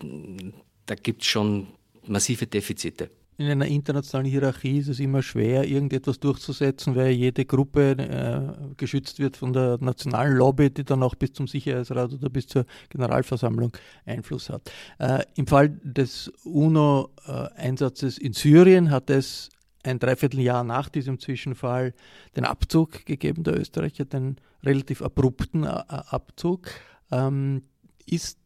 [0.86, 1.68] da gibt es schon
[2.06, 7.92] massive Defizite in einer internationalen Hierarchie ist es immer schwer, irgendetwas durchzusetzen, weil jede Gruppe
[7.92, 12.48] äh, geschützt wird von der nationalen Lobby, die dann auch bis zum Sicherheitsrat oder bis
[12.48, 14.72] zur Generalversammlung Einfluss hat.
[15.00, 19.50] Äh, Im Fall des UNO-Einsatzes in Syrien hat es
[19.84, 21.94] ein Dreivierteljahr nach diesem Zwischenfall
[22.36, 26.70] den Abzug gegeben, der Österreicher, den relativ abrupten Abzug.
[27.12, 27.64] Ähm,
[28.08, 28.40] ist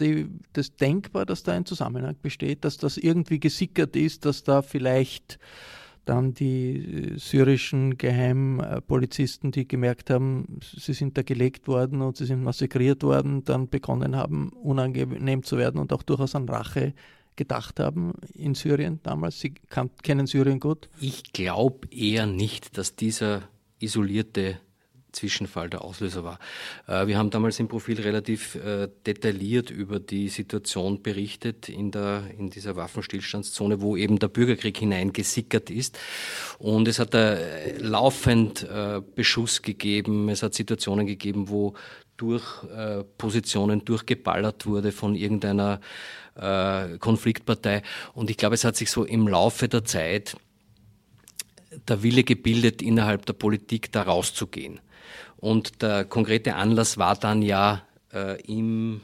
[0.00, 4.62] die, das denkbar, dass da ein Zusammenhang besteht, dass das irgendwie gesickert ist, dass da
[4.62, 5.38] vielleicht
[6.04, 12.42] dann die syrischen Geheimpolizisten, die gemerkt haben, sie sind da gelegt worden und sie sind
[12.42, 16.92] massakriert worden, dann begonnen haben, unangenehm zu werden und auch durchaus an Rache
[17.36, 19.40] gedacht haben in Syrien damals.
[19.40, 20.88] Sie kann, kennen Syrien gut.
[21.00, 23.48] Ich glaube eher nicht, dass dieser
[23.80, 24.60] isolierte
[25.14, 26.38] Zwischenfall der Auslöser war.
[26.86, 32.24] Äh, wir haben damals im Profil relativ äh, detailliert über die Situation berichtet in, der,
[32.36, 35.98] in dieser Waffenstillstandszone, wo eben der Bürgerkrieg hineingesickert ist.
[36.58, 38.66] Und es hat da äh, laufend
[39.14, 41.74] Beschuss gegeben, es hat Situationen gegeben, wo
[42.16, 42.44] durch
[43.18, 45.80] Positionen durchgeballert wurde von irgendeiner
[46.98, 47.82] Konfliktpartei.
[48.12, 50.36] Und ich glaube, es hat sich so im Laufe der Zeit
[51.88, 54.80] der Wille gebildet, innerhalb der Politik da rauszugehen.
[55.44, 57.82] Und der konkrete Anlass war dann ja
[58.14, 59.02] äh, im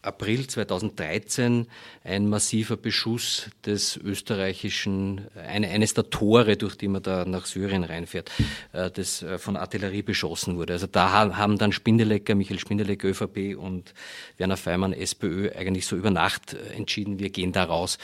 [0.00, 1.66] April 2013
[2.04, 7.84] ein massiver Beschuss des österreichischen, eine, eines der Tore, durch die man da nach Syrien
[7.84, 8.30] reinfährt,
[8.72, 10.72] äh, das äh, von Artillerie beschossen wurde.
[10.72, 13.92] Also da haben dann Spindelecker, Michael Spindelecker, ÖVP und
[14.38, 17.98] Werner Feimann, SPÖ, eigentlich so über Nacht äh, entschieden, wir gehen da raus.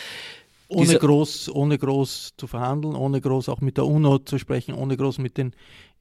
[0.69, 4.99] Ohne groß, ohne groß zu verhandeln, ohne groß auch mit der UNO zu sprechen, ohne
[4.99, 5.55] groß mit den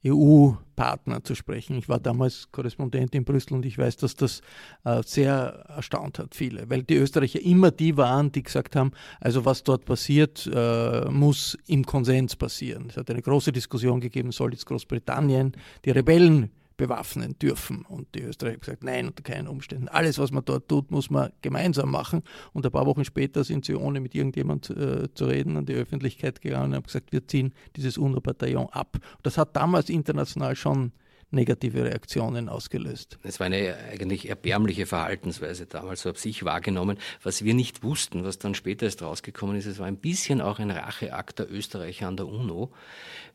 [0.06, 1.76] EU-Partnern zu sprechen.
[1.76, 4.40] Ich war damals Korrespondent in Brüssel und ich weiß, dass das
[4.84, 9.44] äh, sehr erstaunt hat, viele, weil die Österreicher immer die waren, die gesagt haben, also
[9.44, 12.86] was dort passiert, äh, muss im Konsens passieren.
[12.88, 15.52] Es hat eine große Diskussion gegeben, soll jetzt Großbritannien
[15.84, 17.84] die Rebellen bewaffnen dürfen.
[17.84, 19.88] Und die Österreicher haben gesagt, nein, unter keinen Umständen.
[19.88, 22.22] Alles, was man dort tut, muss man gemeinsam machen.
[22.52, 25.74] Und ein paar Wochen später sind sie, ohne mit irgendjemand äh, zu reden, an die
[25.74, 28.98] Öffentlichkeit gegangen und haben gesagt, wir ziehen dieses UNO-Bataillon ab.
[29.22, 30.92] Das hat damals international schon
[31.34, 33.18] negative Reaktionen ausgelöst.
[33.22, 36.98] Es war eine eigentlich erbärmliche Verhaltensweise damals, so habe ich wahrgenommen.
[37.22, 40.58] Was wir nicht wussten, was dann später erst rausgekommen ist, es war ein bisschen auch
[40.58, 42.72] ein Racheakt der Österreicher an der UNO,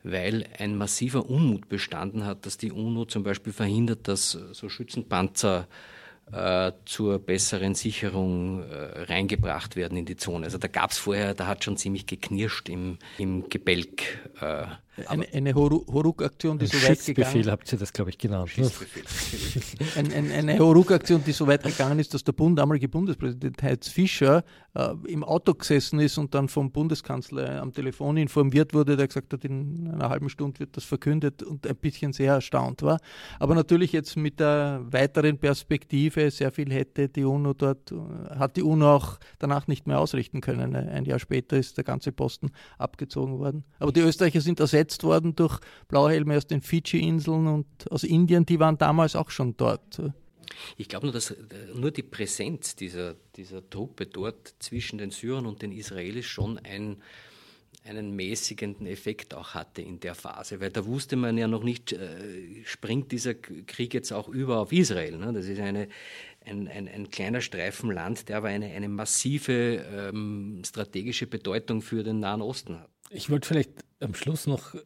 [0.02, 5.68] weil ein massiver Unmut bestanden hat, dass die UNO zum Beispiel verhindert, dass so Schützenpanzer
[6.32, 10.44] äh, zur besseren Sicherung äh, reingebracht werden in die Zone.
[10.44, 14.02] Also da gab es vorher, da hat schon ziemlich geknirscht im, im Gebälk.
[14.40, 14.66] Äh,
[15.08, 17.48] eine, eine Horuk-Aktion, die so weit gegangen ist.
[17.48, 18.50] habt ihr das, glaube ich, genannt.
[19.96, 23.88] Ein, ein, eine Horuk-Aktion, die so weit gegangen ist, dass der Bund, damalige Bundespräsident Heinz
[23.88, 29.08] Fischer äh, im Auto gesessen ist und dann vom Bundeskanzler am Telefon informiert wurde, der
[29.08, 33.00] gesagt hat, in einer halben Stunde wird das verkündet und ein bisschen sehr erstaunt war.
[33.38, 37.92] Aber natürlich jetzt mit der weiteren Perspektive, sehr viel hätte die UNO dort,
[38.30, 40.74] hat die UNO auch danach nicht mehr ausrichten können.
[40.74, 43.64] Ein Jahr später ist der ganze Posten abgezogen worden.
[43.78, 48.44] Aber die Österreicher sind ersetzt ersetzt worden durch Blauhelme aus den Fidschi-Inseln und aus Indien,
[48.44, 50.00] die waren damals auch schon dort.
[50.76, 51.36] Ich glaube nur, dass äh,
[51.74, 56.96] nur die Präsenz dieser, dieser Truppe dort zwischen den Syrern und den Israelis schon ein,
[57.84, 61.92] einen mäßigenden Effekt auch hatte in der Phase, weil da wusste man ja noch nicht,
[61.92, 65.18] äh, springt dieser Krieg jetzt auch über auf Israel.
[65.18, 65.32] Ne?
[65.32, 65.88] Das ist eine,
[66.44, 72.02] ein, ein, ein, kleiner Streifen Land, der aber eine, eine massive ähm, strategische Bedeutung für
[72.02, 72.90] den Nahen Osten hat.
[73.10, 74.78] Ich wollte vielleicht am Schluss noch äh,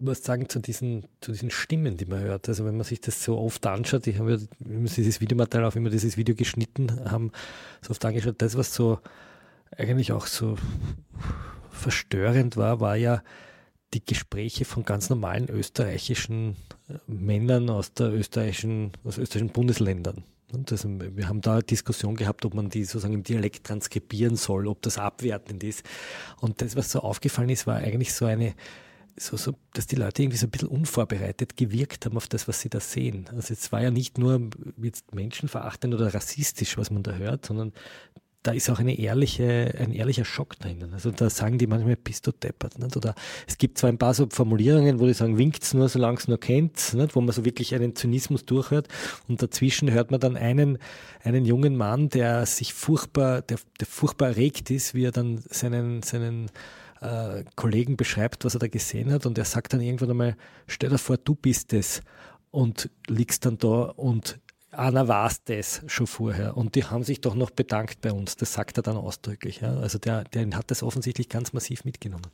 [0.00, 2.48] was sagen zu diesen, zu diesen Stimmen, die man hört.
[2.48, 5.70] Also wenn man sich das so oft anschaut, ich habe ja, wenn wir dieses Videomaterial
[5.70, 7.30] auch immer dieses Video geschnitten haben,
[7.82, 8.98] so oft angeschaut, das, was so
[9.76, 10.56] eigentlich auch so
[11.70, 13.22] verstörend war, war ja
[13.94, 16.56] die Gespräche von ganz normalen österreichischen
[16.88, 20.24] äh, Männern aus der österreichischen, aus österreichischen Bundesländern.
[20.52, 24.66] Das, wir haben da eine Diskussion gehabt, ob man die sozusagen im Dialekt transkribieren soll,
[24.66, 25.82] ob das abwertend ist.
[26.40, 28.54] Und das, was so aufgefallen ist, war eigentlich so eine,
[29.16, 32.60] so, so, dass die Leute irgendwie so ein bisschen unvorbereitet gewirkt haben auf das, was
[32.60, 33.28] sie da sehen.
[33.34, 34.50] Also es war ja nicht nur
[34.82, 37.72] jetzt menschenverachtend oder rassistisch, was man da hört, sondern
[38.42, 40.92] da ist auch eine ehrliche, ein ehrlicher Schock drinnen.
[40.92, 42.78] Also da sagen die manchmal, bist du deppert.
[42.78, 42.96] Nicht?
[42.96, 43.14] Oder
[43.46, 46.40] es gibt zwar ein paar so Formulierungen, wo die sagen, winkt's nur, solange es nur
[46.40, 47.14] kennt, nicht?
[47.14, 48.88] wo man so wirklich einen Zynismus durchhört.
[49.28, 50.78] Und dazwischen hört man dann einen,
[51.22, 56.02] einen jungen Mann, der sich furchtbar, der, der furchtbar erregt ist, wie er dann seinen,
[56.02, 56.50] seinen
[57.00, 59.24] äh, Kollegen beschreibt, was er da gesehen hat.
[59.24, 62.02] Und er sagt dann irgendwann einmal, stell dir vor, du bist es
[62.50, 64.38] und liegst dann da und
[64.72, 68.36] Anna war es das schon vorher und die haben sich doch noch bedankt bei uns.
[68.36, 69.60] Das sagt er dann ausdrücklich.
[69.60, 69.76] Ja.
[69.76, 72.24] Also der, der hat das offensichtlich ganz massiv mitgenommen.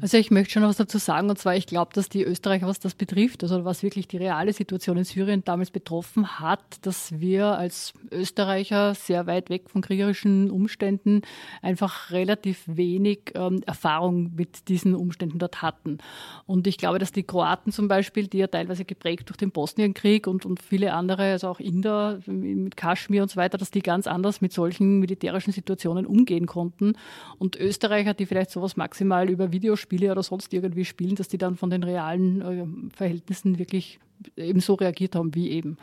[0.00, 2.78] Also ich möchte schon was dazu sagen und zwar, ich glaube, dass die Österreicher, was
[2.78, 7.46] das betrifft, also was wirklich die reale Situation in Syrien damals betroffen hat, dass wir
[7.46, 11.22] als Österreicher sehr weit weg von kriegerischen Umständen
[11.62, 15.98] einfach relativ wenig ähm, Erfahrung mit diesen Umständen dort hatten.
[16.44, 20.26] Und ich glaube, dass die Kroaten zum Beispiel, die ja teilweise geprägt durch den Bosnienkrieg
[20.26, 24.06] und, und viele andere, also auch Inder mit Kaschmir und so weiter, dass die ganz
[24.06, 26.94] anders mit solchen militärischen Situationen umgehen konnten.
[27.38, 31.56] Und Österreicher, die vielleicht sowas maximal über Videospiele oder sonst irgendwie spielen, dass die dann
[31.56, 33.98] von den realen äh, Verhältnissen wirklich
[34.36, 35.76] eben so reagiert haben wie eben.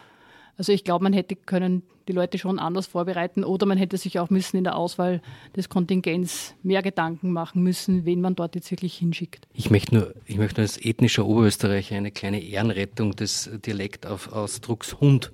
[0.60, 4.20] Also ich glaube, man hätte können die Leute schon anders vorbereiten oder man hätte sich
[4.20, 5.22] auch müssen in der Auswahl
[5.56, 9.48] des Kontingents mehr Gedanken machen müssen, wen man dort jetzt wirklich hinschickt.
[9.54, 15.32] Ich möchte nur, ich möchte als ethnischer Oberösterreicher eine kleine Ehrenrettung des Dialektausdrucks Hund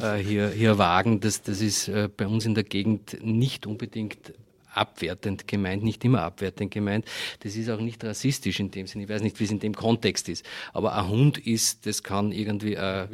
[0.00, 1.20] äh, hier, hier wagen.
[1.20, 4.32] Das, das ist äh, bei uns in der Gegend nicht unbedingt
[4.78, 7.04] abwertend gemeint, nicht immer abwertend gemeint.
[7.40, 9.04] Das ist auch nicht rassistisch in dem Sinne.
[9.04, 10.44] Ich weiß nicht, wie es in dem Kontext ist.
[10.72, 13.08] Aber ein Hund ist, das kann irgendwie ein,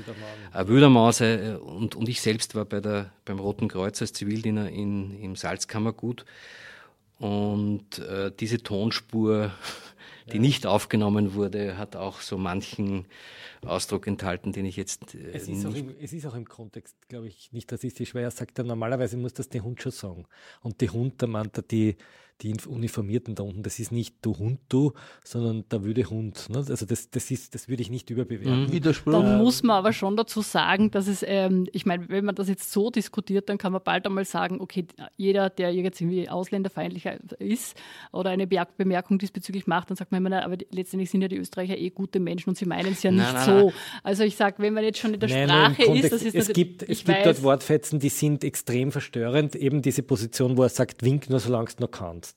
[0.68, 1.56] Wüdermann sein.
[1.56, 6.24] Und, und ich selbst war bei der, beim Roten Kreuz als Zivildiener in, im Salzkammergut.
[7.18, 9.52] Und äh, diese Tonspur,
[10.32, 13.06] die nicht aufgenommen wurde, hat auch so manchen
[13.62, 15.14] Ausdruck enthalten, den ich jetzt.
[15.14, 18.30] Äh, es, ist im, es, ist auch im, Kontext, glaube ich, nicht rassistisch, weil er
[18.30, 20.26] sagt ja, normalerweise muss das der Hund schon sagen.
[20.62, 21.96] Und die Hund, da meint die,
[22.42, 24.92] die Uniformierten da unten, das ist nicht du Hund, du,
[25.24, 26.48] sondern der würde Hund.
[26.50, 26.58] Ne?
[26.58, 28.64] Also das, das, ist, das würde ich nicht überbewerten.
[28.64, 28.72] Mhm.
[28.72, 29.12] Widerspruch.
[29.12, 32.48] Dann muss man aber schon dazu sagen, dass es, ähm, ich meine, wenn man das
[32.48, 37.06] jetzt so diskutiert, dann kann man bald einmal sagen, okay, jeder, der jetzt irgendwie ausländerfeindlich
[37.38, 37.76] ist
[38.12, 41.78] oder eine Bemerkung diesbezüglich macht, dann sagt man immer, aber letztendlich sind ja die Österreicher
[41.78, 43.66] eh gute Menschen und sie meinen es ja nicht nein, nein, so.
[43.66, 43.74] Nein.
[44.02, 46.48] Also ich sage, wenn man jetzt schon in der nein, Sprache ist, das ist es
[46.48, 49.54] gibt, es gibt dort Wortfetzen, die sind extrem verstörend.
[49.54, 52.33] Eben diese Position, wo er sagt, wink nur, solange du noch kannst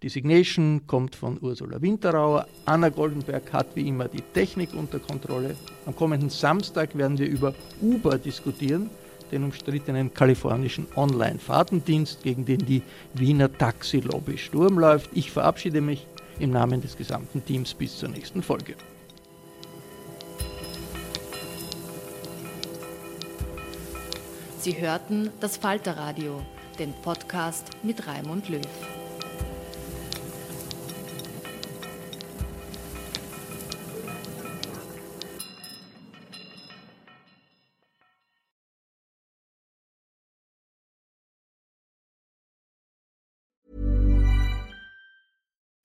[0.02, 2.46] Die Signation kommt von Ursula Winterauer.
[2.64, 5.56] Anna Goldenberg hat wie immer die Technik unter Kontrolle.
[5.84, 8.88] Am kommenden Samstag werden wir über Uber diskutieren
[9.34, 12.82] den umstrittenen kalifornischen Online-Fahrtendienst, gegen den die
[13.12, 15.10] Wiener Taxi-Lobby Sturm läuft.
[15.12, 16.06] Ich verabschiede mich
[16.38, 18.76] im Namen des gesamten Teams bis zur nächsten Folge.
[24.60, 26.40] Sie hörten das Falterradio,
[26.78, 28.62] den Podcast mit Raimund Löw.